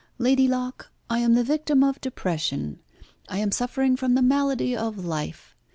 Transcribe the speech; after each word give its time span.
Lady 0.17 0.47
Locke, 0.47 0.91
I 1.11 1.19
am 1.19 1.35
the 1.35 1.43
victim 1.43 1.83
of 1.83 2.01
depression. 2.01 2.79
I 3.29 3.37
am 3.37 3.51
suffering 3.51 3.95
from 3.95 4.15
the 4.15 4.23
malady 4.23 4.75
of 4.75 5.05
life. 5.05 5.55